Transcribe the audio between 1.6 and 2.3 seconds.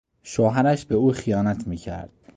میکرد.